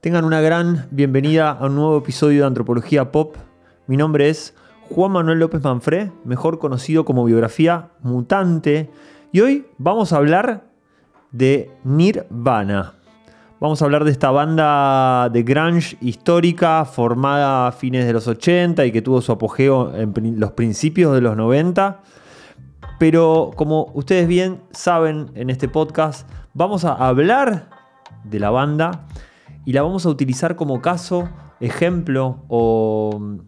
[0.00, 3.36] Tengan una gran bienvenida a un nuevo episodio de Antropología Pop.
[3.86, 4.54] Mi nombre es
[4.88, 8.88] Juan Manuel López Manfré, mejor conocido como biografía mutante.
[9.30, 10.64] Y hoy vamos a hablar
[11.32, 12.94] de Nirvana.
[13.60, 18.86] Vamos a hablar de esta banda de grunge histórica formada a fines de los 80
[18.86, 22.00] y que tuvo su apogeo en los principios de los 90.
[22.98, 27.68] Pero como ustedes bien saben en este podcast, vamos a hablar
[28.24, 29.06] de la banda
[29.64, 31.28] y la vamos a utilizar como caso,
[31.60, 33.38] ejemplo o mm,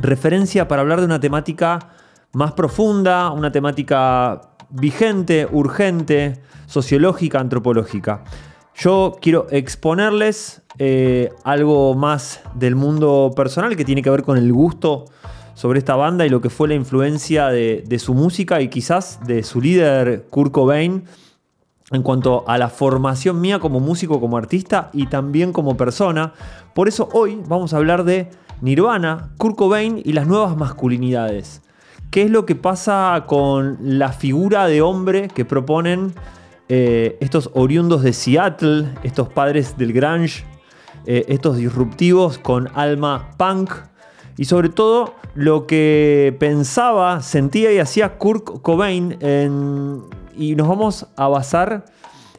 [0.00, 1.90] referencia para hablar de una temática
[2.32, 8.22] más profunda, una temática vigente, urgente, sociológica, antropológica.
[8.74, 14.52] Yo quiero exponerles eh, algo más del mundo personal que tiene que ver con el
[14.52, 15.06] gusto
[15.54, 19.18] sobre esta banda y lo que fue la influencia de, de su música y quizás
[19.26, 21.04] de su líder Kurt Cobain
[21.90, 26.32] en cuanto a la formación mía como músico, como artista y también como persona.
[26.74, 28.30] Por eso hoy vamos a hablar de
[28.60, 31.62] Nirvana, Kurt Cobain y las nuevas masculinidades.
[32.10, 36.12] ¿Qué es lo que pasa con la figura de hombre que proponen
[36.68, 40.44] eh, estos oriundos de Seattle, estos padres del grunge,
[41.06, 43.72] eh, estos disruptivos con alma punk?
[44.36, 50.02] Y sobre todo lo que pensaba, sentía y hacía Kurt Cobain en
[50.40, 51.84] y nos vamos a basar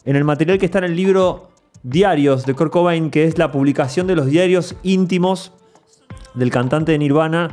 [0.05, 1.49] en el material que está en el libro
[1.83, 5.53] Diarios de Kurt Cobain, que es la publicación de los diarios íntimos
[6.33, 7.51] del cantante de Nirvana,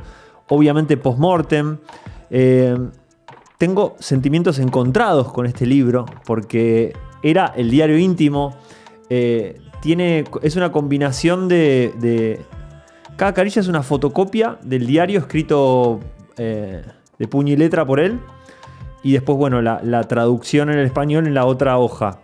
[0.49, 1.77] obviamente post-mortem.
[2.31, 2.79] Eh,
[3.59, 8.57] tengo sentimientos encontrados con este libro, porque era el diario íntimo.
[9.11, 12.41] Eh, tiene, es una combinación de,
[13.17, 16.01] Cada carilla es una fotocopia del diario escrito
[16.39, 16.83] eh,
[17.19, 18.19] de puño y letra por él
[19.03, 22.21] y después, bueno, la, traducción en el español en la otra hoja.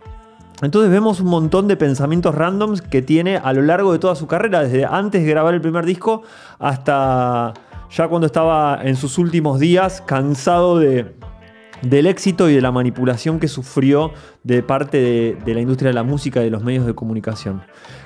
[0.62, 4.26] Entonces vemos un montón de pensamientos randoms que tiene a lo largo de toda su
[4.26, 6.22] carrera, desde antes de grabar el primer disco
[6.58, 7.52] hasta
[7.90, 11.14] ya cuando estaba en sus últimos días cansado de,
[11.82, 14.12] del éxito y de la manipulación que sufrió
[14.42, 17.62] de parte de, de, la industria de la música y de los medios de comunicación.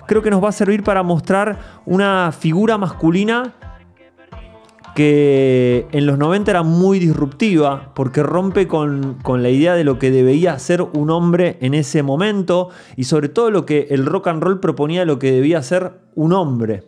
[0.06, 3.54] Creo que nos va a servir para mostrar una figura masculina
[4.98, 10.10] que en los 90 era muy disruptiva porque rompe con, la idea de lo que
[10.10, 14.42] debía ser un hombre en ese momento y sobre todo lo que el rock and
[14.42, 16.82] roll proponía lo que debía ser un hombre.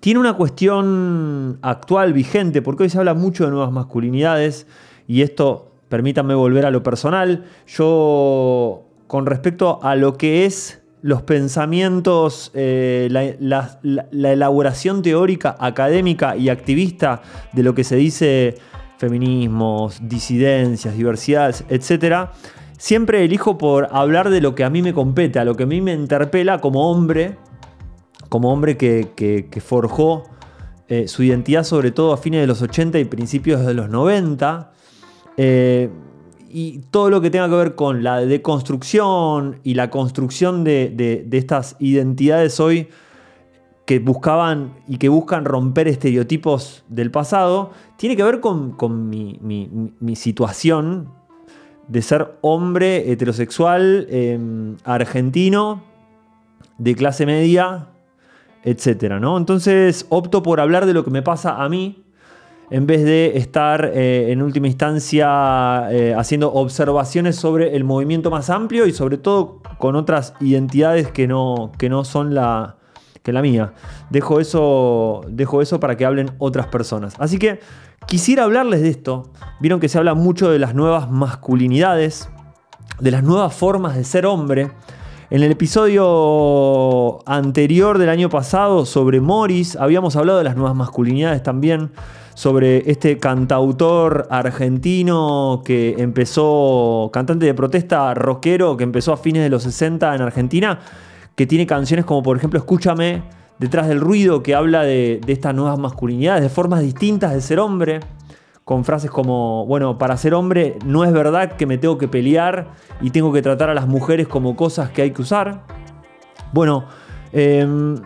[0.00, 4.66] Tiene una cuestión actual, vigente, porque hoy se habla mucho de nuevas masculinidades
[5.06, 11.22] y esto, permítanme volver a lo personal, yo con respecto a lo que es los
[11.22, 13.80] pensamientos, eh, la,
[14.12, 17.22] elaboración teórica, académica y activista
[17.52, 18.56] de lo que se dice
[18.98, 22.28] feminismos, disidencias, diversidades, etc.,
[22.76, 25.66] siempre elijo por hablar de lo que a mí me compete, a lo que a
[25.66, 27.36] mí me interpela como hombre,
[28.28, 30.24] como hombre que, forjó
[30.88, 34.72] eh, su identidad sobre todo a fines de los 80 y principios de los 90
[36.52, 41.76] y todo lo que tenga que ver con la deconstrucción y la construcción de, estas
[41.78, 42.88] identidades hoy
[43.86, 48.76] que buscaban y que buscan romper estereotipos del pasado, tiene que ver con,
[49.08, 51.08] mi, situación
[51.88, 55.82] de ser hombre heterosexual, em, argentino,
[56.78, 57.88] de clase media,
[58.62, 59.18] etc.
[59.20, 59.36] ¿no?
[59.36, 62.04] Entonces opto por hablar de lo que me pasa a mí
[62.70, 68.48] en vez de estar eh, en última instancia eh, haciendo observaciones sobre el movimiento más
[68.48, 72.76] amplio y sobre todo con otras identidades que no, que no son la,
[73.22, 73.74] que la mía.
[74.10, 77.14] Dejo eso, dejo eso para que hablen otras personas.
[77.18, 77.60] Así que
[78.06, 79.32] quisiera hablarles de esto.
[79.60, 82.30] Vieron que se habla mucho de las nuevas masculinidades,
[83.00, 84.70] de las nuevas formas de ser hombre.
[85.30, 91.40] En el episodio anterior del año pasado sobre Morris habíamos hablado de las nuevas masculinidades
[91.44, 91.92] también
[92.34, 99.50] sobre este cantautor argentino que empezó, cantante de protesta rockero, que empezó a fines de
[99.50, 100.80] los 60 en Argentina,
[101.36, 103.22] que tiene canciones como por ejemplo Escúchame,
[103.60, 108.00] Detrás del ruido, que habla de, estas nuevas masculinidades, de formas distintas de ser hombre,
[108.70, 112.70] con frases como, bueno, para ser hombre no es verdad que me tengo que pelear
[113.00, 115.64] y tengo que tratar a las mujeres como cosas que hay que usar.
[116.52, 116.84] Bueno,
[117.32, 117.96] em,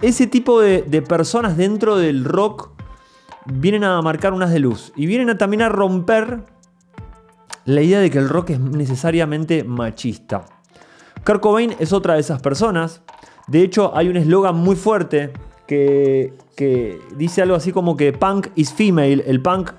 [0.00, 2.70] ese tipo de, personas dentro del rock
[3.46, 6.44] vienen a marcar unas de luz y vienen a, también a romper
[7.64, 10.44] la idea de que el rock es necesariamente machista.
[11.26, 13.02] Kurt Cobain es otra de esas personas.
[13.48, 15.32] De hecho, hay un eslogan muy fuerte
[15.66, 19.72] que, que dice algo así como que punk is female, el punk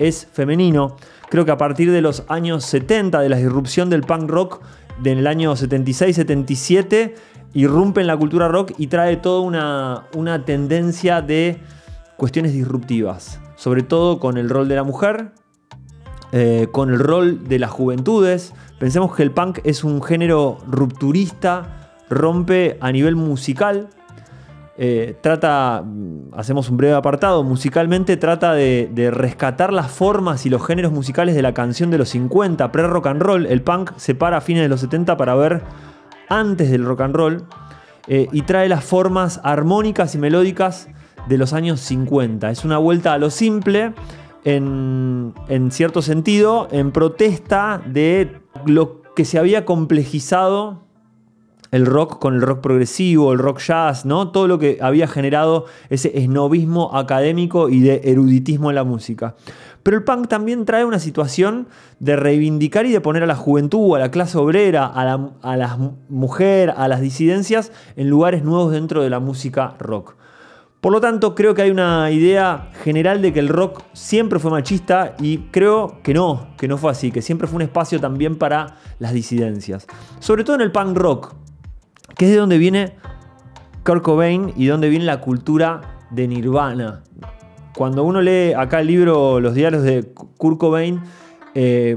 [0.00, 0.96] es femenino.
[1.28, 4.60] Creo que a partir de los años 70, de la disrupción del punk rock,
[5.00, 7.14] del año 76-77,
[7.52, 11.60] irrumpe en la cultura rock y trae toda una, una tendencia de
[12.16, 15.32] cuestiones disruptivas, sobre todo con el rol de la mujer,
[16.32, 18.52] eh, con el rol de las juventudes.
[18.78, 23.88] Pensemos que el punk es un género rupturista, rompe a nivel musical.
[24.82, 25.84] Eh, trata,
[26.32, 31.42] hacemos un breve apartado, musicalmente trata de, rescatar las formas y los géneros musicales de
[31.42, 33.44] la canción de los 50, pre-rock and roll.
[33.44, 35.60] El punk se para a fines de los 70 para ver
[36.30, 37.44] antes del rock and roll
[38.06, 40.88] eh, y trae las formas armónicas y melódicas
[41.28, 42.50] de los años 50.
[42.50, 43.92] Es una vuelta a lo simple
[44.44, 45.34] en
[45.72, 50.86] cierto sentido, en protesta de lo que se había complejizado
[51.70, 54.30] el rock con el rock progresivo, el rock jazz, ¿no?
[54.30, 59.36] Todo lo que había generado ese esnovismo académico y de eruditismo en la música.
[59.82, 61.68] Pero el punk también trae una situación
[62.00, 65.78] de reivindicar y de poner a la juventud, a la clase obrera, a la, a
[66.08, 70.16] mujer, a las disidencias en lugares nuevos dentro de la música rock.
[70.80, 74.50] Por lo tanto, creo que hay una idea general de que el rock siempre fue
[74.50, 78.36] machista y creo que no, que no fue así, que siempre fue un espacio también
[78.36, 79.86] para las disidencias.
[80.20, 81.34] Sobre todo en el punk rock,
[82.20, 82.92] que es de donde viene
[83.82, 87.02] Kurt Cobain y donde viene la cultura de Nirvana.
[87.74, 91.00] Cuando uno lee acá el libro, los diarios de Kurt Cobain,
[91.54, 91.96] eh,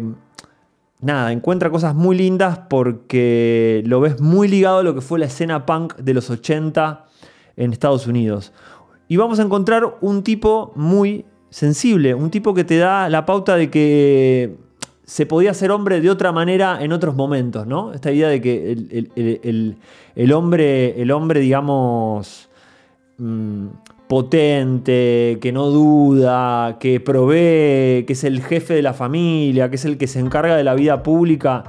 [1.01, 5.25] nada, encuentra cosas muy lindas porque lo ves muy ligado a lo que fue la
[5.25, 7.05] escena punk de los 80
[7.57, 8.53] en Estados Unidos.
[9.09, 13.57] Y vamos a encontrar un tipo muy sensible, un tipo que te da la pauta
[13.57, 14.55] de que
[15.13, 17.93] se podía ser hombre de otra manera en otros momentos, ¿no?
[17.93, 18.71] Esta idea de que
[20.15, 22.49] el, hombre, el hombre, digamos,
[23.19, 23.67] mm,
[24.07, 29.85] potente, que no duda, que provee, que es el jefe de la familia, que es
[29.85, 31.63] el que se encarga de la vida pública,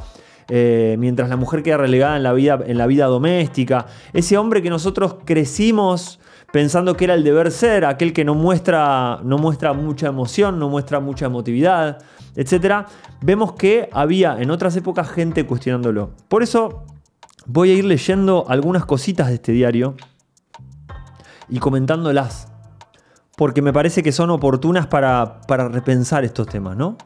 [0.49, 3.85] eh, mientras la mujer queda relegada en la, vida, en la vida doméstica.
[4.15, 6.19] Ese hombre que nosotros crecimos
[6.51, 10.71] pensando que era el deber ser, aquel que no muestra, no muestra mucha emoción, no
[10.71, 11.99] muestra mucha emotividad,
[12.37, 12.87] etc.
[13.21, 16.11] Vemos que había en otras épocas gente cuestionándolo.
[16.29, 16.85] Por eso
[17.47, 19.97] voy a ir leyendo algunas cositas de este diario
[21.49, 22.49] y comentándolas,
[23.37, 26.97] porque me parece que son oportunas para, para repensar estos temas, ¿no?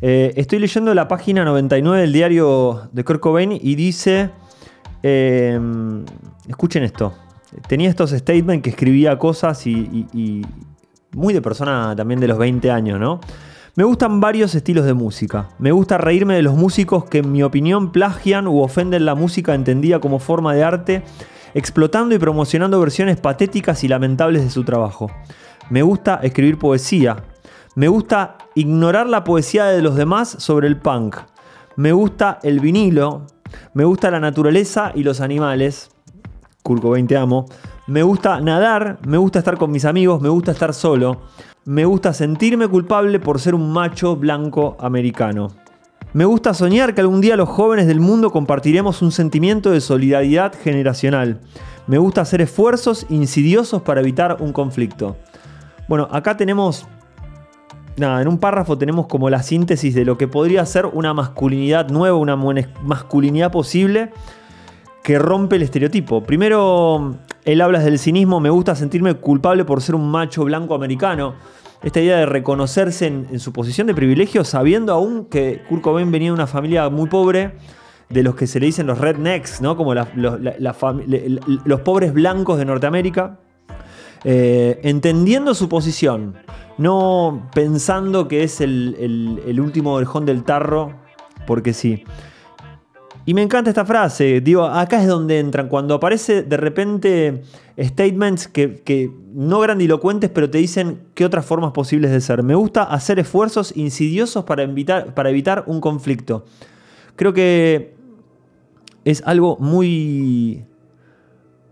[0.00, 4.30] Eh, estoy leyendo la página 99 del diario de Kurt Cobain y dice,
[5.02, 5.58] eh,
[6.48, 7.14] escuchen esto,
[7.68, 10.42] tenía estos statements que escribía cosas y,
[11.12, 13.20] muy de persona también de los 20 años, ¿no?
[13.76, 15.48] Me gustan varios estilos de música.
[15.58, 19.52] Me gusta reírme de los músicos que en mi opinión plagian u ofenden la música
[19.52, 21.02] entendida como forma de arte,
[21.54, 25.10] explotando y promocionando versiones patéticas y lamentables de su trabajo.
[25.70, 27.24] Me gusta escribir poesía.
[27.74, 31.16] Me gusta ignorar la poesía de los demás sobre el punk.
[31.74, 33.26] Me gusta el vinilo.
[33.72, 35.90] Me gusta la naturaleza y los animales.
[36.62, 37.46] Curco 20 amo.
[37.88, 41.22] Me gusta nadar, me gusta estar con mis amigos, me gusta estar solo.
[41.66, 45.48] Me gusta sentirme culpable por ser un macho blanco americano.
[46.12, 50.52] Me gusta soñar que algún día los jóvenes del mundo compartiremos un sentimiento de solidaridad
[50.62, 51.40] generacional.
[51.86, 55.16] Me gusta hacer esfuerzos insidiosos para evitar un conflicto.
[55.88, 56.86] Bueno, acá tenemos...
[57.96, 61.88] Nada, en un párrafo tenemos como la síntesis de lo que podría ser una masculinidad
[61.88, 64.10] nueva, una masculinidad posible
[65.04, 66.22] que rompe el estereotipo.
[66.22, 71.34] Primero, él habla del cinismo, me gusta sentirme culpable por ser un macho blanco americano.
[71.82, 76.28] Esta idea de reconocerse en, su posición de privilegio, sabiendo aún que Kurt Cobain venía
[76.28, 77.52] de una familia muy pobre,
[78.08, 79.76] de los que se le dicen los rednecks, ¿no?
[79.76, 80.08] como los,
[81.84, 83.38] pobres blancos de Norteamérica.
[84.24, 86.34] Eh, entendiendo su posición,
[86.78, 90.94] no pensando que es el, el último orejón del tarro,
[91.46, 92.04] porque sí.
[93.26, 97.42] Y me encanta esta frase, digo, acá es donde entran, cuando aparece de repente
[97.78, 102.42] statements que, no grandilocuentes, pero te dicen qué otras formas posibles de ser.
[102.42, 104.68] Me gusta hacer esfuerzos insidiosos para,
[105.14, 106.44] para evitar un conflicto.
[107.16, 107.94] Creo que
[109.04, 110.64] es algo muy,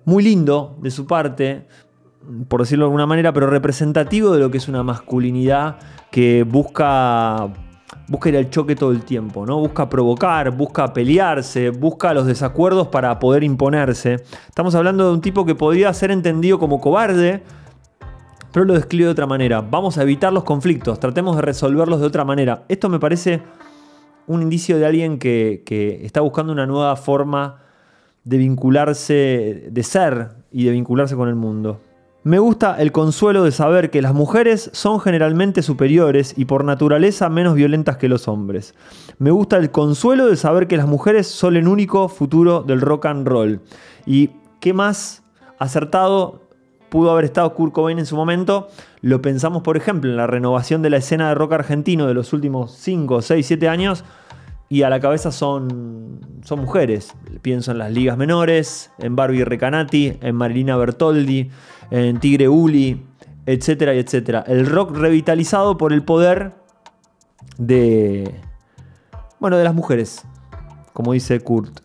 [0.06, 1.66] muy lindo de su parte,
[2.48, 5.78] por decirlo de alguna manera, pero representativo de lo que es una masculinidad
[6.10, 7.52] que busca
[8.12, 9.58] busca ir al choque todo el tiempo, ¿no?
[9.58, 14.16] Busca provocar, busca pelearse, busca los desacuerdos para poder imponerse.
[14.46, 17.42] Estamos hablando de un tipo que podría ser entendido como cobarde,
[18.52, 19.62] pero lo describe de otra manera.
[19.62, 22.64] Vamos a evitar los conflictos, tratemos de resolverlos de otra manera.
[22.68, 23.40] Esto me parece
[24.26, 27.62] un indicio de alguien que, que está buscando una nueva forma
[28.24, 31.80] de vincularse, de ser y de vincularse con el mundo.
[32.24, 37.28] Me gusta el consuelo de saber que las mujeres son generalmente superiores y por naturaleza
[37.28, 38.76] menos violentas que los hombres.
[39.18, 43.06] Me gusta el consuelo de saber que las mujeres son el único futuro del rock
[43.06, 43.60] and roll.
[44.06, 45.24] ¿Y qué más
[45.58, 46.42] acertado
[46.90, 48.68] pudo haber estado Kurt Cobain en su momento?
[49.00, 52.32] Lo pensamos, por ejemplo, en la renovación de la escena de rock argentino de los
[52.32, 54.04] últimos 5, 6, 7 años.
[54.68, 57.14] Y a la cabeza son, son mujeres.
[57.42, 61.50] Pienso en las ligas menores, en Barbie Recanati, en Marilina Bertoldi,
[61.92, 63.02] en Tigre Uli,
[63.44, 64.42] etcétera, etcétera.
[64.46, 66.54] El rock revitalizado por el poder
[67.58, 68.34] de,
[69.38, 70.24] bueno, de las mujeres,
[70.94, 71.80] como dice Kurt.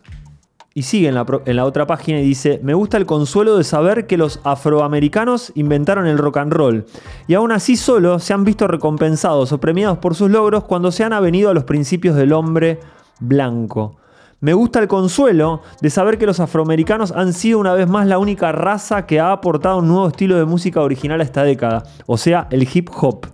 [0.72, 3.64] Y sigue en la, en la, otra página y dice, me gusta el consuelo de
[3.64, 6.86] saber que los afroamericanos inventaron el rock and roll
[7.26, 11.04] y aún así solo se han visto recompensados o premiados por sus logros cuando se
[11.04, 12.78] han avenido a los principios del hombre
[13.18, 13.96] blanco.
[14.40, 18.18] Me gusta el consuelo de saber que los afroamericanos han sido una vez más la
[18.18, 22.16] única raza que ha aportado un nuevo estilo de música original a esta década, o
[22.16, 23.26] sea, el hip hop.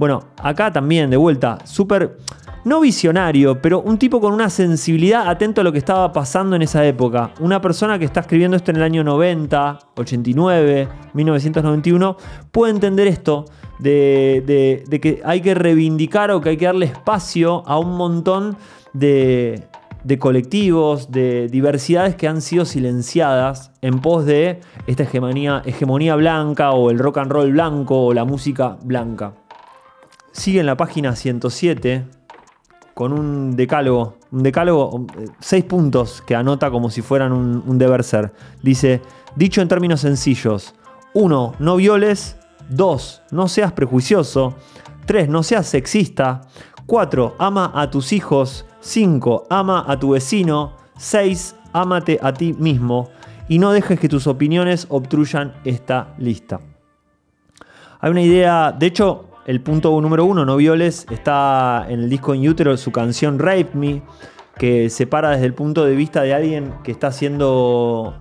[0.00, 2.18] Bueno, acá también, de vuelta, súper,
[2.64, 6.62] no visionario, pero un tipo con una sensibilidad atento a lo que estaba pasando en
[6.62, 7.30] esa época.
[7.38, 12.16] Una persona que está escribiendo esto en el año 90, 89, 1991,
[12.50, 13.44] puede entender esto
[13.78, 18.56] de, de que hay que reivindicar o que hay que darle espacio a un montón
[18.92, 19.62] de,
[20.06, 26.70] de colectivos, de diversidades que han sido silenciadas en pos de esta hegemonía, hegemonía blanca
[26.70, 29.34] o el rock and roll blanco o la música blanca.
[30.30, 32.04] Sigue en la página 107
[32.94, 35.06] con un decálogo, un decálogo,
[35.40, 38.32] seis puntos que anota como si fueran un, un deber ser.
[38.62, 39.02] Dice,
[39.34, 40.74] dicho en términos sencillos,
[41.14, 41.54] 1.
[41.58, 42.36] No violes.
[42.68, 43.22] 2.
[43.30, 44.54] No seas prejuicioso.
[45.06, 45.30] 3.
[45.30, 46.42] No seas sexista.
[46.86, 47.34] 4.
[47.38, 48.64] Ama a tus hijos.
[48.80, 49.46] 5.
[49.50, 50.72] Ama a tu vecino.
[50.96, 51.56] 6.
[51.72, 53.10] Ámate a ti mismo.
[53.48, 56.60] Y no dejes que tus opiniones obstruyan esta lista.
[58.00, 62.34] Hay una idea, de hecho, el punto número uno, no violes, está en el disco
[62.34, 64.02] en Utero, su canción Rape Me,
[64.58, 68.14] que se para desde el punto de vista de alguien que está siendo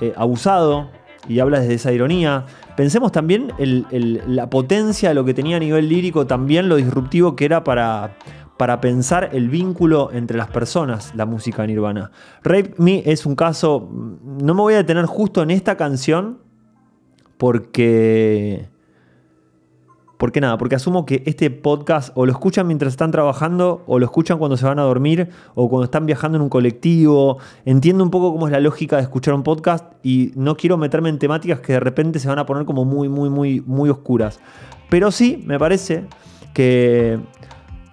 [0.00, 0.90] eh, abusado
[1.28, 2.46] y habla desde esa ironía.
[2.76, 7.36] Pensemos también en la potencia de lo que tenía a nivel lírico, también lo disruptivo
[7.36, 8.16] que era para,
[8.56, 12.10] para pensar el vínculo entre las personas, la música nirvana.
[12.42, 16.38] Rape Me es un caso, no me voy a detener justo en esta canción,
[17.38, 18.68] porque
[20.22, 24.04] porque nada, porque asumo que este podcast o lo escuchan mientras están trabajando, o lo
[24.04, 27.38] escuchan cuando se van a dormir, o cuando están viajando en un colectivo.
[27.64, 31.08] Entiendo un poco cómo es la lógica de escuchar un podcast y no quiero meterme
[31.08, 34.38] en temáticas que de repente se van a poner como muy, muy, muy, muy oscuras.
[34.88, 36.04] Pero sí, me parece
[36.54, 37.18] que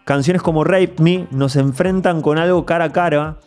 [0.05, 3.39] canciones como Rape Me nos enfrentan con algo cara a cara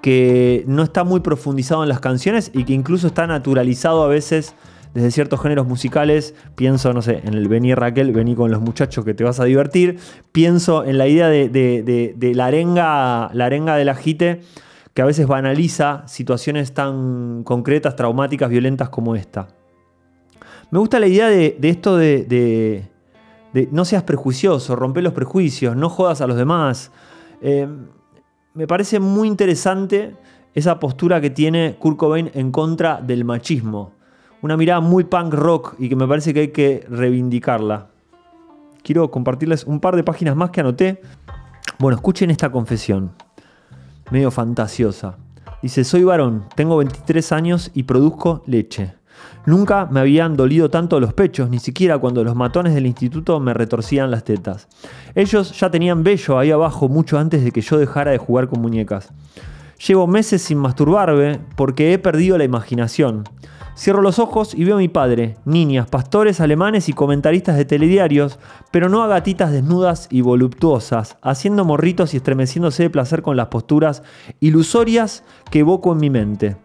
[0.00, 4.54] que no está muy profundizado en las canciones y que incluso está naturalizado a veces
[4.94, 6.34] desde ciertos géneros musicales.
[6.54, 9.44] Pienso, no sé, en el Vení Raquel, vení con los muchachos que te vas a
[9.44, 9.98] divertir.
[10.32, 14.42] Pienso en la idea de, la, arenga, la arenga del ajite,
[14.94, 19.48] que a veces banaliza situaciones tan concretas, traumáticas, violentas como esta.
[20.70, 22.88] Me gusta la idea de, esto de,
[23.70, 26.90] no seas prejuicioso, romper los prejuicios, no jodas a los demás.
[27.40, 27.66] Eh,
[28.54, 30.14] me parece muy interesante
[30.54, 33.92] esa postura que tiene Kurt Cobain en contra del machismo
[34.42, 37.86] una mirada muy punk rock y que me parece que hay que reivindicarla.
[38.82, 41.00] Quiero compartirles un par de páginas más que anoté.
[41.78, 43.12] Bueno, escuchen esta confesión,
[44.10, 45.16] medio fantasiosa.
[45.62, 48.94] Dice, soy varón, tengo 23 años y produzco leche.
[49.46, 53.54] Nunca me habían dolido tanto los pechos, ni siquiera cuando los matones del instituto me
[53.54, 54.66] retorcían las tetas.
[55.14, 58.60] Ellos ya tenían vello ahí abajo mucho antes de que yo dejara de jugar con
[58.60, 59.12] muñecas.
[59.86, 63.24] Llevo meses sin masturbarme porque he perdido la imaginación.
[63.74, 68.38] Cierro los ojos y veo a mi padre, niñas, pastores alemanes y comentaristas de telediarios,
[68.70, 73.46] pero no a gatitas desnudas y voluptuosas, haciendo morritos y estremeciéndose de placer con las
[73.46, 74.02] posturas
[74.40, 76.56] ilusorias que evoco en mi mente.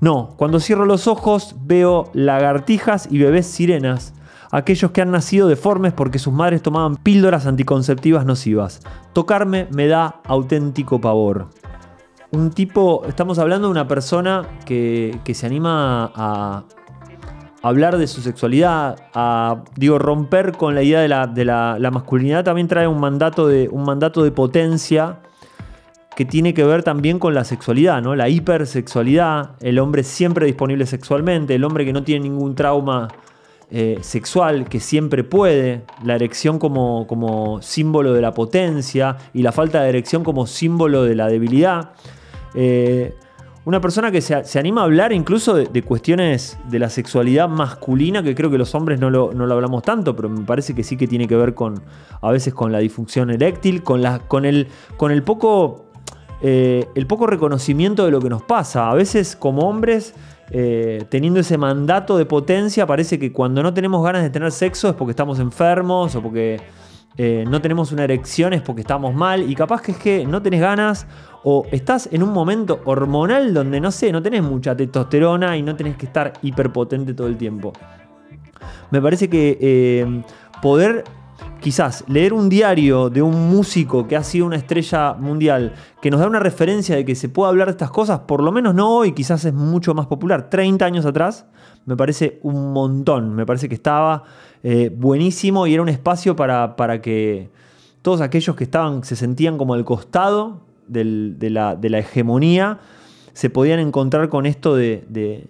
[0.00, 4.14] No, cuando cierro los ojos veo lagartijas y bebés sirenas,
[4.50, 8.80] aquellos que han nacido deformes porque sus madres tomaban píldoras anticonceptivas nocivas.
[9.12, 11.48] Tocarme me da auténtico pavor
[12.34, 16.64] un tipo, estamos hablando de una persona que, se anima a
[17.64, 22.44] hablar de su sexualidad, a digo, romper con la idea de, la, de la, masculinidad,
[22.44, 25.20] también trae un mandato, de, un mandato de potencia
[26.14, 28.14] que tiene que ver también con la sexualidad, ¿no?
[28.16, 33.08] La hipersexualidad, el hombre siempre disponible sexualmente, el hombre que no tiene ningún trauma
[33.70, 39.52] eh, sexual, que siempre puede, la erección como, como símbolo de la potencia y la
[39.52, 41.92] falta de erección como símbolo de la debilidad.
[42.54, 43.14] Eh,
[43.66, 48.34] una persona que se, anima a hablar incluso de, cuestiones de la sexualidad masculina, que
[48.34, 51.26] creo que los hombres no lo, hablamos tanto, pero me parece que sí que tiene
[51.26, 51.82] que ver con,
[52.20, 54.68] a veces con la disfunción eréctil, con, la, con, el,
[54.98, 55.86] con el, poco,
[56.42, 58.90] eh, el poco reconocimiento de lo que nos pasa.
[58.90, 60.14] A veces como hombres...
[60.50, 64.90] Eh, teniendo ese mandato de potencia, parece que cuando no tenemos ganas de tener sexo
[64.90, 66.60] es porque estamos enfermos o porque
[67.16, 70.42] eh, no tenemos una erección es porque estamos mal y capaz que es que no
[70.42, 71.06] tenés ganas
[71.44, 75.76] o estás en un momento hormonal donde no sé, no tenés mucha testosterona y no
[75.76, 77.72] tenés que estar hiperpotente todo el tiempo.
[78.90, 80.22] Me parece que eh,
[80.60, 81.04] poder
[81.60, 86.20] quizás leer un diario de un músico que ha sido una estrella mundial, que nos
[86.20, 88.90] da una referencia de que se puede hablar de estas cosas, por lo menos no
[88.90, 91.46] hoy, quizás es mucho más popular, 30 años atrás,
[91.86, 94.24] me parece un montón, me parece que estaba
[94.66, 97.50] eh, buenísimo y era un espacio para, para, que
[98.00, 101.04] todos aquellos que estaban, se sentían como al costado de,
[101.50, 102.78] la, hegemonía,
[103.34, 105.48] se podían encontrar con esto de, de,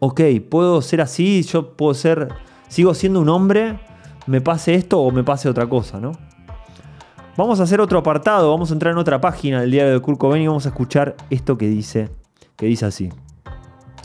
[0.00, 2.30] ok, puedo ser así, yo puedo ser,
[2.66, 3.78] sigo siendo un hombre,
[4.26, 6.10] me pase esto o me pase otra cosa, ¿no?
[7.36, 10.18] Vamos a hacer otro apartado, vamos a entrar en otra página del diario de Kurt
[10.18, 12.10] Cobain y vamos a escuchar esto que dice,
[12.56, 13.08] que dice así.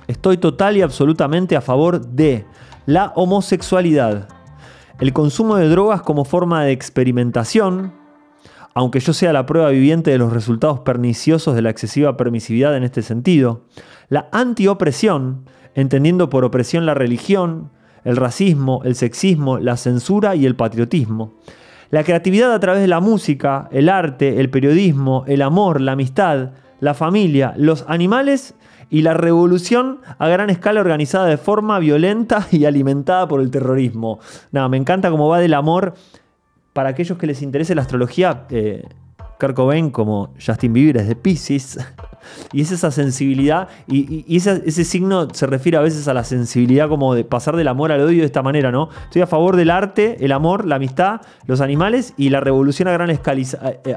[0.08, 2.46] Estoy total y absolutamente a favor de
[2.88, 4.29] la homosexualidad,
[5.01, 7.91] el consumo de drogas como forma de experimentación,
[8.74, 12.86] aunque yo sea la prueba viviente de los resultados perniciosos de la excesiva permisividad en
[12.86, 13.65] este sentido,
[14.08, 15.44] la antiopresión,
[15.75, 17.72] entendiendo por opresión la religión,
[18.06, 21.34] el racismo, el sexismo, la censura y el patriotismo.
[21.89, 26.51] La creatividad a través de la música, el arte, el periodismo, el amor, la amistad,
[26.80, 28.56] la familia, los animales
[28.90, 34.20] y la revolución a gran escala organizada de forma violenta y alimentada por el terrorismo.
[34.52, 35.94] Nada, me encanta cómo va del amor.
[36.74, 38.88] Para aquellos que les interese la astrología, eh,
[39.92, 41.80] como Justin Bieber es de Pisces.
[42.52, 47.16] Y es esa sensibilidad, y, ese, signo se refiere a veces a la sensibilidad como
[47.16, 48.90] de pasar del amor al odio de esta manera, ¿no?
[49.06, 52.92] Estoy a favor del arte, el amor, la amistad, los animales y la revolución a
[52.92, 53.42] gran, escala,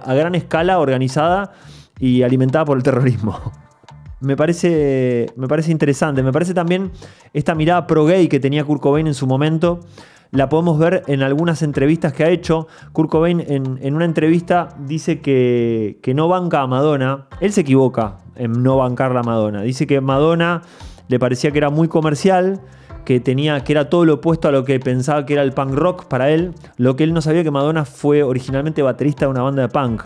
[0.04, 1.50] a gran escala organizada
[2.00, 3.38] y alimentada por el terrorismo.
[4.20, 6.22] Me parece, me parece interesante.
[6.22, 6.90] Me parece también
[7.32, 9.80] esta mirada pro-gay que tenía Kurt Cobain en su momento.
[10.30, 12.68] La podemos ver en algunas entrevistas que ha hecho.
[12.92, 17.28] Kurt Cobain en, una entrevista dice que, que, no banca a Madonna.
[17.40, 19.62] Él se equivoca en no bancar a Madonna.
[19.62, 20.60] Dice que Madonna
[21.08, 22.60] le parecía que era muy comercial,
[23.06, 25.72] que, tenía, que era todo lo opuesto a lo que pensaba que era el punk
[25.72, 26.54] rock para él.
[26.76, 30.02] Lo que él no sabía que Madonna fue originalmente baterista de una banda de punk.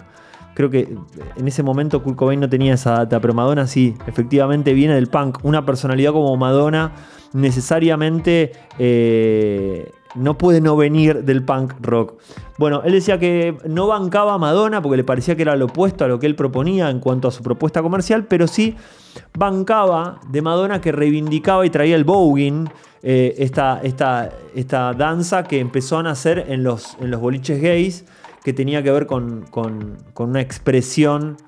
[0.55, 0.97] Creo que
[1.37, 5.09] en ese momento Kurt Cobain no tenía esa data, pero Madonna sí, efectivamente viene del
[5.09, 5.39] punk.
[5.43, 6.93] Una personalidad como Madonna
[7.33, 12.15] necesariamente eh, no puede no venir del punk rock.
[12.57, 16.05] Bueno, él decía que no bancaba a Madonna porque le parecía que era lo opuesto
[16.05, 18.77] a lo que él proponía en cuanto a su propuesta comercial, pero sí
[19.37, 22.69] bancaba de Madonna que reivindicaba y traía el voguing,
[23.03, 28.05] eh, esta, esta, esta, danza que empezó a nacer en los, en los boliches gays
[28.45, 29.47] que tenía que ver con,
[30.17, 31.39] una expresión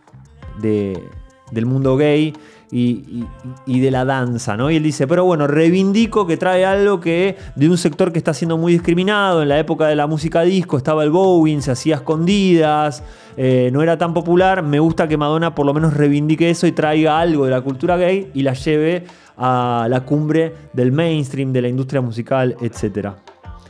[0.59, 2.33] del mundo gay
[2.73, 3.27] y,
[3.67, 4.71] de la danza, ¿no?
[4.71, 8.33] Y él dice, pero bueno, reivindico que trae algo que de un sector que está
[8.33, 11.97] siendo muy discriminado, en la época de la música disco estaba el bowing, se hacía
[11.97, 13.03] escondidas,
[13.37, 16.73] eh, no era tan popular, me gusta que Madonna por lo menos reivindique eso y
[16.73, 19.05] traiga algo de la cultura gay y la lleve
[19.37, 23.11] a la cumbre del mainstream, de la industria musical, etc.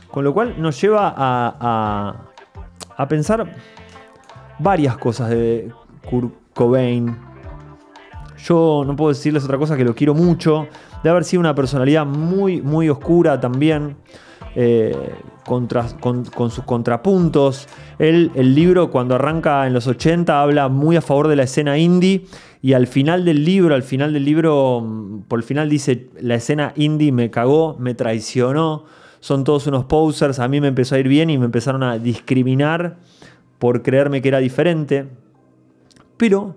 [0.09, 2.27] Con lo cual nos lleva a
[3.05, 3.51] pensar
[4.59, 5.71] varias cosas de
[6.09, 7.17] Kurt Cobain.
[8.37, 10.67] Yo no puedo decirles otra cosa que lo quiero mucho.
[11.03, 13.97] De haber sido una personalidad muy, muy oscura también.
[14.55, 14.95] Eh,
[15.47, 17.67] con, sus contrapuntos.
[17.99, 22.25] el libro, cuando arranca en los 80, habla muy a favor de la escena indie.
[22.61, 26.35] Y al final del libro, al final del libro, mm, por el final dice: La
[26.35, 28.85] escena indie me cagó, me traicionó
[29.27, 31.97] son todos unos posers, a mí me empezó a ir bien y me empezaron a
[31.97, 32.95] discriminar
[33.59, 35.09] por creerme que era diferente.
[36.15, 36.55] Pero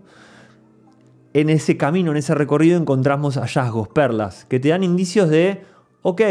[1.34, 5.64] en ese camino, en ese recorrido, encontramos hallazgos, perlas, que te dan indicios de,
[6.02, 6.22] ok,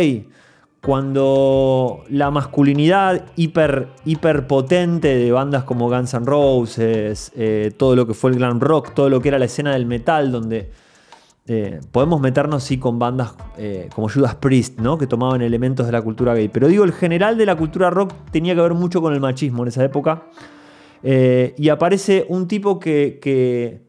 [0.81, 8.13] cuando la masculinidad hiper, hiperpotente de bandas como Guns N' Roses, eh, todo lo que
[8.13, 10.71] fue el glam rock, todo lo que era la escena del metal, donde
[11.51, 14.99] eh, podemos meternos sí con bandas eh, como Judas Priest, ¿no?
[14.99, 16.47] que tomaban elementos de la cultura gay.
[16.47, 19.63] Pero digo, el general de la cultura rock tenía que ver mucho con el machismo
[19.63, 20.25] en esa época.
[21.01, 23.81] Eh, y aparece un tipo que, que,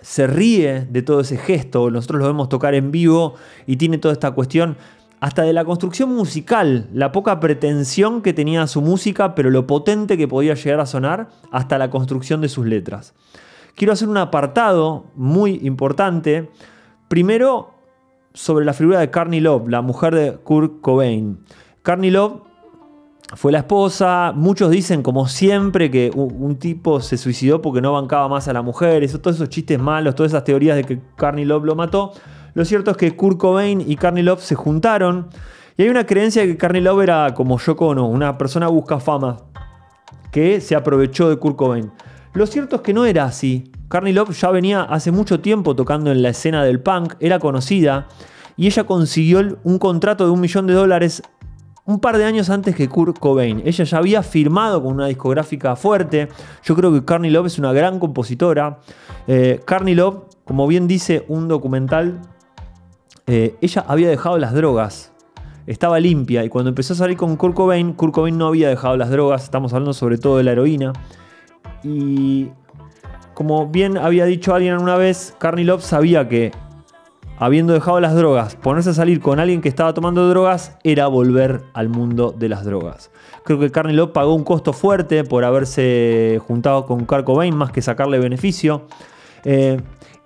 [0.00, 1.92] se ríe de todo ese gesto.
[1.92, 3.36] Nosotros lo vemos tocar en vivo
[3.68, 4.76] y tiene toda esta cuestión.
[5.20, 10.18] Hasta de la construcción musical, la poca pretensión que tenía su música, pero lo potente
[10.18, 13.14] que podía llegar a sonar, hasta la construcción de sus letras.
[13.74, 16.50] Quiero hacer un apartado muy importante.
[17.08, 17.74] Primero,
[18.32, 21.38] sobre la figura de Carney Love, la mujer de Kurt Cobain.
[21.82, 22.42] Carney Love
[23.34, 24.32] fue la esposa.
[24.34, 28.62] Muchos dicen, como siempre, que un, tipo se suicidó porque no bancaba más a la
[28.62, 29.04] mujer.
[29.04, 32.12] Eso, todos esos chistes malos, todas esas teorías de que Carney Love lo mató.
[32.54, 35.28] Lo cierto es que Kurt Cobain y Carney Love se juntaron.
[35.76, 39.00] Y hay una creencia de que Carney Love era como Yoko Ono, una persona busca
[39.00, 39.38] fama,
[40.30, 41.90] que se aprovechó de Kurt Cobain.
[42.34, 43.70] Lo cierto es que no era así.
[43.88, 48.08] Carney Love ya venía hace mucho tiempo tocando en la escena del punk, era conocida,
[48.56, 51.22] y ella consiguió un contrato de un millón de dólares
[51.86, 53.62] un par de años antes que Kurt Cobain.
[53.64, 56.28] Ella ya había firmado con una discográfica fuerte.
[56.64, 58.80] Yo creo que Carney Love es una gran compositora.
[59.28, 62.20] Eh, Carney Love, como bien dice un documental,
[63.26, 65.12] eh, ella había dejado las drogas.
[65.66, 68.96] Estaba limpia y cuando empezó a salir con Kurt Cobain, Kurt Cobain no había dejado
[68.96, 69.44] las drogas.
[69.44, 70.92] Estamos hablando sobre todo de la heroína.
[71.84, 72.50] Y
[73.34, 76.52] como bien había dicho alguien una vez, Carney Love sabía que
[77.38, 81.62] habiendo dejado las drogas, ponerse a salir con alguien que estaba tomando drogas era volver
[81.74, 83.10] al mundo de las drogas.
[83.44, 87.70] Creo que Carney Love pagó un costo fuerte por haberse juntado con Kurt Cobain más
[87.70, 88.86] que sacarle beneficio.
[89.44, 89.80] Eh,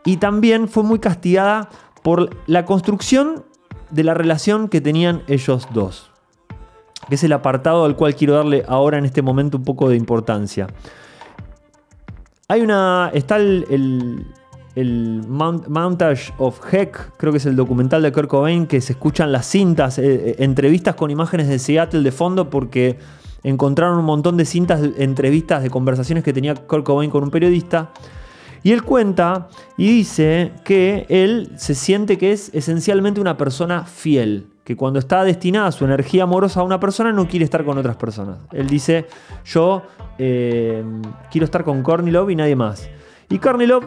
[0.05, 1.69] y también fue muy castigada
[2.03, 3.45] por la construcción
[3.91, 6.11] de la relación que tenían ellos dos.
[7.09, 9.97] Que es el apartado al cual quiero darle ahora en este momento un poco de
[9.97, 10.69] importancia.
[12.51, 13.11] Hay una.
[13.13, 14.25] Está el,
[14.75, 19.33] el, Montage of Heck, creo que es el documental de Kurt Cobain, que se escuchan
[19.33, 22.99] las cintas, eh, eh, entrevistas con imágenes de Seattle de fondo, porque
[23.43, 27.91] encontraron un montón de cintas, entrevistas, de conversaciones que tenía Kurt Cobain con un periodista.
[28.63, 34.47] Y él cuenta y dice que él se siente que es esencialmente una persona fiel
[34.69, 37.97] que cuando está destinada su energía amorosa a una persona no quiere estar con otras
[37.97, 38.37] personas.
[38.53, 39.07] Él dice,
[39.47, 39.81] yo
[40.19, 40.85] eh,
[41.31, 42.87] quiero estar con Kornilov y nadie más.
[43.31, 43.85] Y Kornilov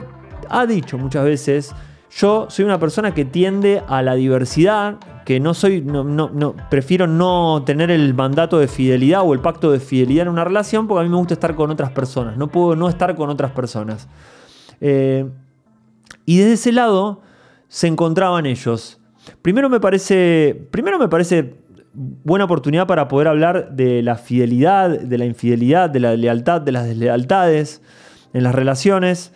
[0.49, 1.75] ha dicho muchas veces,
[2.09, 7.05] yo soy una persona que tiende a la diversidad, que no soy, no, no, prefiero
[7.05, 11.01] no tener el mandato de fidelidad o el pacto de fidelidad en una relación porque
[11.01, 14.07] a mí me gusta estar con otras personas, no puedo no estar con otras personas.
[14.79, 15.29] Eh,
[16.25, 17.21] y desde ese lado
[17.67, 18.97] se encontraban ellos.
[19.41, 21.55] Primero me parece, primero me parece
[21.93, 26.71] buena oportunidad para poder hablar de la fidelidad, de la infidelidad, de la lealtad, de
[26.71, 27.81] las deslealtades
[28.33, 29.33] en las relaciones,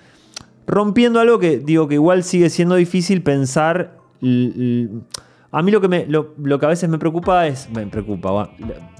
[0.67, 3.97] rompiendo algo que digo que igual sigue siendo difícil pensar.
[5.51, 8.49] A mí lo que, me, lo, que a veces me preocupa es, me preocupa,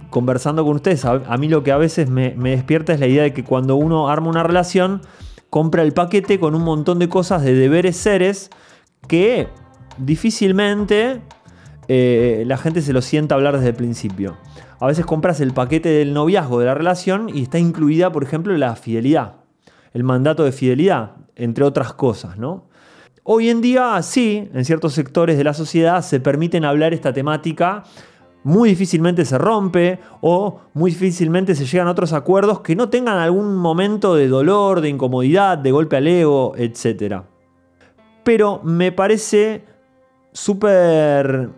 [0.10, 3.24] conversando con ustedes, a, mí lo que a veces me, me despierta es la idea
[3.24, 5.02] de que cuando uno arma una relación,
[5.50, 8.50] compra el paquete con un montón de cosas de deberes seres
[9.08, 9.48] que
[9.98, 11.22] difícilmente
[11.88, 14.38] eh, la gente se lo sienta hablar desde el principio.
[14.80, 18.56] A veces compras el paquete del noviazgo de la relación y está incluida, por ejemplo,
[18.58, 19.36] la fidelidad,
[19.94, 22.68] el mandato de fidelidad, entre otras cosas, ¿no?
[23.24, 27.84] Hoy en día, sí, en ciertos sectores de la sociedad se permiten hablar esta temática,
[28.44, 33.18] muy difícilmente se rompe o muy difícilmente se llegan a otros acuerdos que no tengan
[33.18, 37.24] algún momento de dolor, de incomodidad, de golpe al ego, etc.
[38.24, 39.64] Pero me parece
[40.36, 41.50] súper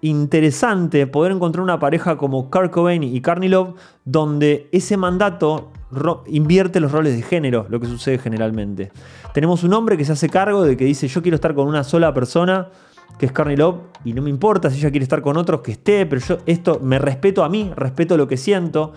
[0.00, 3.74] interesante poder encontrar una pareja como Kurt Cobain y Carney Love,
[4.04, 5.70] donde ese mandato
[6.26, 8.92] invierte los roles de género, lo que sucede generalmente.
[9.34, 11.82] Tenemos un hombre que se hace cargo de que dice yo quiero estar con una
[11.82, 12.68] sola persona,
[13.18, 15.72] que es Carney Love, y no me importa si ella quiere estar con otros que
[15.72, 18.92] esté, pero yo esto me respeto a mí, respeto lo que siento.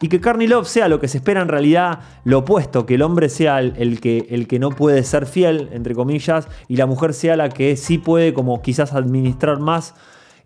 [0.00, 3.02] Y que Carney Love sea lo que se espera en realidad lo opuesto, que el
[3.02, 7.14] hombre sea el, que, el que no puede ser fiel, entre comillas, y la mujer
[7.14, 9.94] sea la que sí puede como quizás administrar más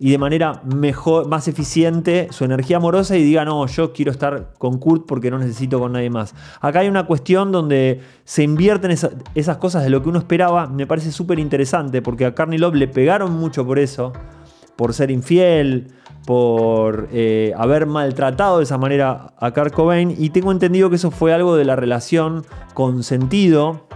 [0.00, 4.52] y de manera mejor, más eficiente su energía amorosa y diga, no, yo quiero estar
[4.58, 6.34] con Kurt porque no necesito con nadie más.
[6.60, 10.86] Acá hay una cuestión donde se invierten esas cosas de lo que uno esperaba, me
[10.86, 14.12] parece súper interesante porque a Carney Love le pegaron mucho por eso,
[14.76, 15.88] por ser infiel,
[16.24, 21.10] por eh, haber maltratado de esa manera a Kurt Cobain y tengo entendido que eso
[21.10, 23.88] fue algo de la relación con sentido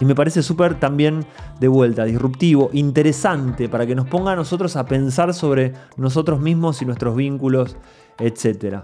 [0.00, 1.24] y me parece súper también
[1.60, 6.82] de vuelta, disruptivo, interesante para que nos ponga a nosotros a pensar sobre nosotros mismos
[6.82, 7.76] y nuestros vínculos,
[8.18, 8.80] etc.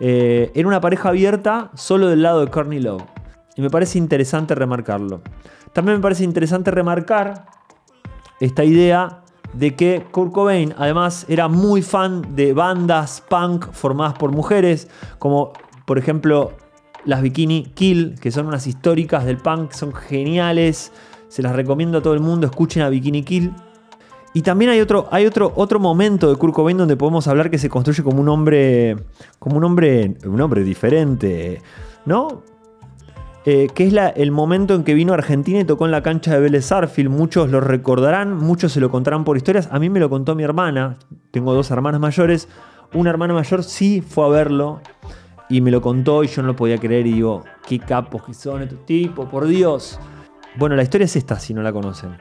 [0.00, 3.04] Eh, era una pareja abierta solo del lado de Courtney Love
[3.56, 5.22] y me parece interesante remarcarlo.
[5.72, 7.46] También me parece interesante remarcar
[8.40, 14.30] esta idea de que Kurt Cobain además era muy fan de bandas punk formadas por
[14.30, 15.52] mujeres, como
[15.86, 16.52] por ejemplo
[17.04, 20.92] las Bikini Kill, que son unas históricas del punk, son geniales,
[21.28, 23.52] se las recomiendo a todo el mundo, escuchen a Bikini Kill.
[24.34, 27.58] Y también hay otro, hay otro, otro momento de Kurt Cobain donde podemos hablar que
[27.58, 28.96] se construye como un hombre,
[29.38, 31.62] como un hombre, un hombre diferente,
[32.04, 32.42] ¿no?
[33.50, 36.34] eh, que es el momento en que vino a Argentina y tocó en la cancha
[36.34, 37.08] de Vélez Arfield.
[37.08, 39.70] Muchos lo recordarán, muchos se lo contarán por historias.
[39.72, 40.98] A mí me lo contó mi hermana,
[41.30, 42.46] tengo dos hermanas mayores.
[42.92, 44.82] Una hermana mayor sí fue a verlo
[45.48, 48.34] y me lo contó y yo no lo podía creer y digo, qué capos que
[48.34, 49.98] son estos tipos, por Dios.
[50.56, 52.16] Bueno, la historia es esta, si no la conocen.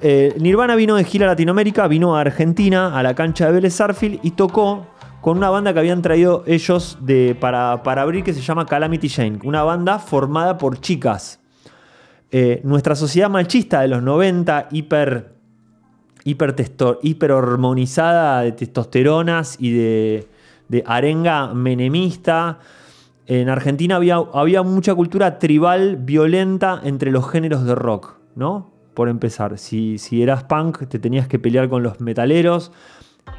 [0.00, 3.80] Eh, Nirvana vino de gira a Latinoamérica, vino a Argentina, a la cancha de Vélez
[3.80, 4.86] Arfield y tocó
[5.20, 9.38] con una banda que habían traído ellos de, para, abrir que se llama Calamity Jane,
[9.44, 11.40] una banda formada por chicas.
[12.30, 15.34] Eh, nuestra sociedad machista de los 90, hiper,
[16.24, 16.54] hiper,
[17.02, 20.28] hiper hormonizada de testosteronas y de,
[20.68, 22.58] de arenga menemista.
[23.26, 28.72] En Argentina había, había mucha cultura tribal violenta entre los géneros de rock, ¿no?
[28.94, 32.72] Por empezar, si, si eras punk te tenías que pelear con los metaleros,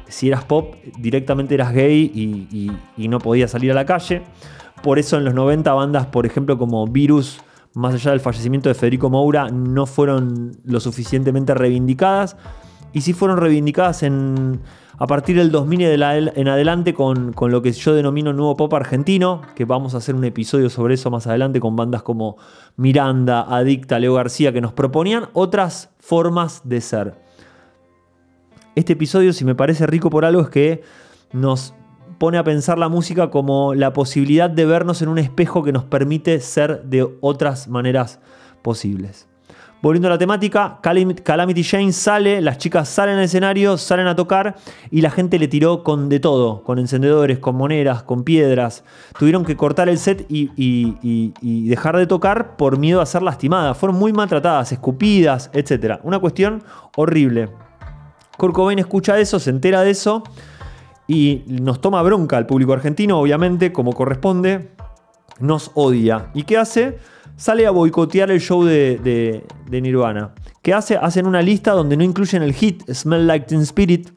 [0.08, 2.10] si eras pop directamente eras gay
[2.96, 4.22] y, no podías salir a la calle.
[4.82, 7.40] Por eso en los 90 bandas, por ejemplo, como Virus,
[7.74, 12.36] más allá del fallecimiento de Federico Moura, no fueron lo suficientemente reivindicadas.
[12.92, 16.02] Y sí fueron reivindicadas a partir del 2000
[16.34, 20.14] en adelante con, con, lo que yo denomino nuevo pop argentino, que vamos a hacer
[20.14, 22.36] un episodio sobre eso más adelante con bandas como
[22.76, 27.14] Miranda, Adicta, Leo García, que nos proponían otras formas de ser.
[28.74, 30.82] Este episodio, si me parece rico por algo, es que
[31.32, 31.74] nos
[32.18, 35.84] pone a pensar la música como la posibilidad de vernos en un espejo que nos
[35.84, 38.20] permite ser de otras maneras
[38.62, 39.27] posibles.
[39.80, 44.56] Volviendo a la temática, Calamity Jane sale, las chicas salen al escenario, salen a tocar
[44.90, 48.82] y la gente le tiró con de todo, con encendedores, con monedas, con piedras.
[49.16, 53.78] Tuvieron que cortar el set y, dejar de tocar por miedo a ser lastimadas.
[53.78, 56.00] Fueron muy maltratadas, escupidas, etc.
[56.02, 56.64] Una cuestión
[56.96, 57.48] horrible.
[58.36, 60.24] Kurt Cobain escucha eso, se entera de eso
[61.06, 64.72] y nos toma bronca al público argentino, obviamente, como corresponde.
[65.38, 66.30] Nos odia.
[66.34, 66.98] ¿Y qué hace?
[67.38, 70.34] Sale a boicotear el show de, Nirvana.
[70.60, 70.96] ¿Qué hace?
[70.96, 74.10] Hacen una lista donde no incluyen el hit Smell Like Teen Spirit.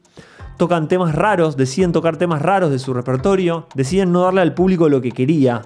[0.58, 4.88] Tocan temas raros, deciden tocar temas raros de su repertorio, deciden no darle al público
[4.88, 5.62] lo que quería,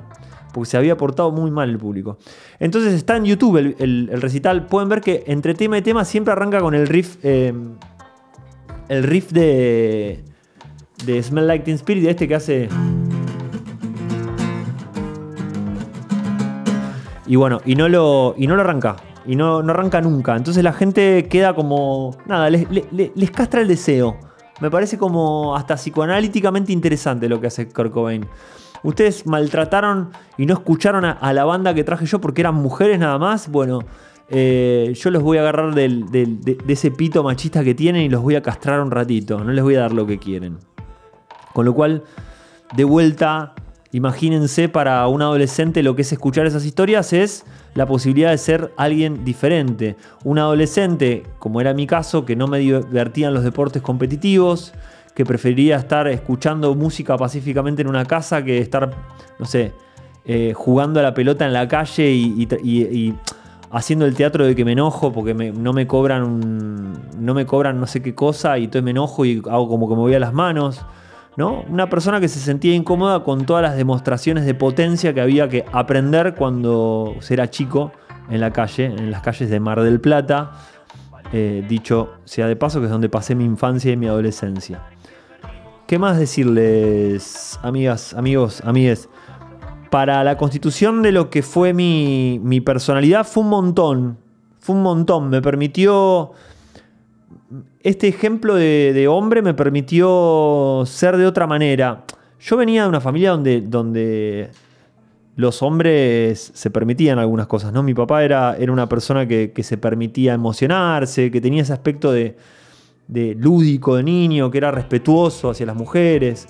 [0.54, 2.18] porque se había portado muy mal el público.
[2.60, 4.66] Entonces está en YouTube el, recital.
[4.66, 7.16] Pueden ver que entre tema y tema siempre arranca con el riff.
[7.22, 7.52] Eh,
[8.88, 10.22] el riff de.
[11.04, 12.68] de Smell Like Teen Spirit, de este que hace.
[17.26, 18.96] Y bueno, y no lo, y no lo arranca.
[19.26, 20.36] Y no, no arranca nunca.
[20.36, 22.16] Entonces la gente queda como.
[22.26, 24.16] Nada, les, castra el deseo.
[24.60, 28.26] Me parece como hasta psicoanalíticamente interesante lo que hace Kurt Cobain.
[28.82, 33.18] Ustedes maltrataron y no escucharon a, la banda que traje yo porque eran mujeres nada
[33.18, 33.50] más.
[33.50, 33.80] Bueno,
[34.28, 38.22] eh, yo los voy a agarrar de, de, ese pito machista que tienen y los
[38.22, 39.42] voy a castrar un ratito.
[39.42, 40.58] No les voy a dar lo que quieren.
[41.52, 42.04] Con lo cual,
[42.76, 43.54] de vuelta
[43.92, 47.44] Imagínense para un adolescente lo que es escuchar esas historias es
[47.74, 49.96] la posibilidad de ser alguien diferente.
[50.24, 54.72] Un adolescente, como era mi caso, que no me divertían los deportes competitivos,
[55.14, 58.90] que prefería estar escuchando música pacíficamente en una casa que estar,
[59.38, 59.72] no sé,
[60.26, 63.14] eh, jugando a la pelota en la calle y,
[63.70, 67.86] haciendo el teatro de que me enojo porque no me cobran no me cobran no
[67.86, 70.32] sé qué cosa y entonces me enojo y hago como que me voy a las
[70.32, 70.84] manos.
[71.44, 75.66] Una persona que se sentía incómoda con todas las demostraciones de potencia que había que
[75.70, 77.92] aprender cuando era chico
[78.30, 80.52] en la calle, en las calles de Mar del Plata.
[81.32, 84.82] Eh, dicho sea de paso, que es donde pasé mi infancia y mi adolescencia.
[85.86, 89.08] ¿Qué más decirles, amigas, amigos, amigues?
[89.90, 94.18] Para la constitución de lo que fue mi, mi personalidad fue un montón.
[94.58, 95.28] Fue un montón.
[95.28, 96.32] Me permitió
[97.80, 102.04] este ejemplo de, hombre me permitió ser de otra manera.
[102.40, 104.50] Yo venía de una familia donde, donde
[105.36, 107.82] los hombres se permitían algunas cosas, ¿no?
[107.82, 112.36] Mi papá era, era una persona que, se permitía emocionarse, que tenía ese aspecto de,
[113.06, 116.46] de, lúdico de niño, que era respetuoso hacia las mujeres,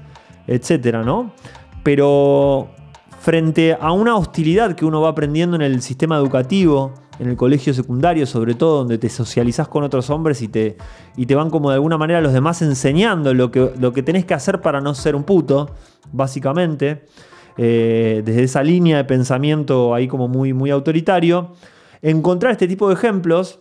[0.46, 1.32] etcétera, ¿no?
[1.82, 2.70] Pero
[3.20, 7.72] frente a una hostilidad que uno va aprendiendo en el sistema educativo, en el colegio
[7.72, 10.76] secundario, sobre todo, donde te socializás con otros hombres y te,
[11.16, 14.24] y te van como de alguna manera los demás enseñando lo que, lo que tenés
[14.24, 15.70] que hacer para no ser un puto,
[16.12, 17.04] básicamente.
[17.58, 21.52] Eh, desde esa línea de pensamiento ahí como muy, muy autoritario.
[22.02, 23.60] Encontrar este tipo de ejemplos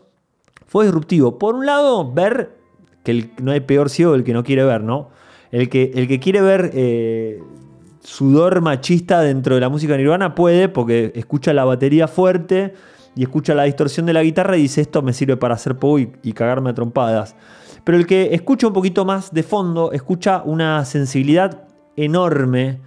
[0.67, 1.39] fue disruptivo.
[1.39, 2.57] Por un lado, ver
[3.03, 5.09] que no hay peor ciego el que no quiere ver, ¿no?
[5.51, 7.41] El que, el que quiere ver eh,
[8.03, 12.73] sudor machista dentro de la música nirvana puede, porque escucha la batería fuerte
[13.15, 15.99] y escucha la distorsión de la guitarra y dice esto me sirve para hacer pop
[16.21, 17.35] y, cagarme a trompadas.
[17.83, 22.81] Pero el que escucha un poquito más de fondo, escucha una sensibilidad enorme,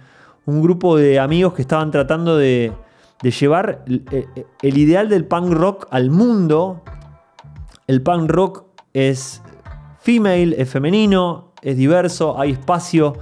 [0.45, 2.73] un grupo de amigos que estaban tratando de,
[3.21, 6.83] de llevar el ideal del punk rock al mundo.
[7.87, 9.41] El punk rock es
[9.99, 13.15] female, es femenino, es diverso, hay espacio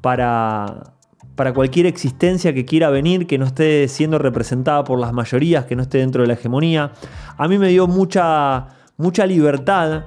[0.00, 0.94] para,
[1.34, 5.76] para cualquier existencia que quiera venir, que no esté siendo representada por las mayorías, que
[5.76, 6.92] no esté dentro de la hegemonía.
[7.36, 10.04] A mí me dio mucha, mucha libertad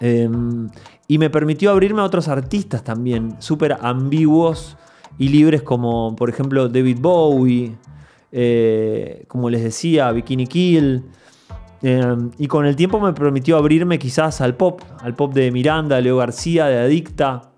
[0.00, 0.68] em,
[1.06, 4.76] y me permitió abrirme a otros artistas también, súper ambiguos
[5.18, 7.76] y libres como por ejemplo David Bowie,
[8.32, 11.04] eh, como les decía, Bikini Kill.
[11.82, 16.00] Em, y con el tiempo me permitió abrirme quizás al pop, al pop de Miranda,
[16.00, 17.51] Leo García, de Adicta,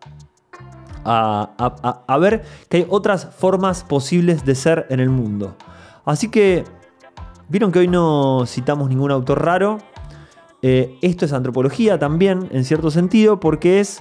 [1.05, 5.57] a, ver que hay otras formas posibles de ser en el mundo.
[6.05, 6.65] Así que,
[7.49, 9.79] vieron que hoy no citamos ningún autor raro.
[10.63, 14.01] Eh, esto es antropología también, en cierto sentido, porque es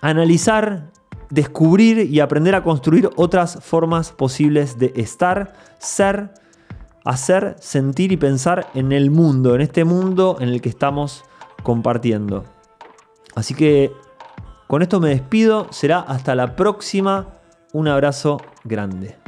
[0.00, 0.90] analizar,
[1.30, 6.32] descubrir y aprender a construir otras formas posibles de estar, ser,
[7.04, 11.24] hacer, sentir y pensar en el mundo, en este mundo en el que estamos
[11.62, 12.44] compartiendo.
[13.34, 13.92] Así que
[14.72, 17.26] con esto me despido, será hasta la próxima.
[17.74, 19.21] Un abrazo grande.